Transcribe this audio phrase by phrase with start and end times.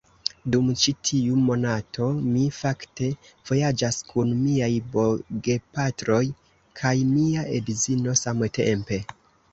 [0.53, 3.09] Dum ĉi tiu monato, mi fakte
[3.49, 6.25] vojaĝas kun miaj bogepatroj
[6.81, 9.01] kaj mia edzino samtempe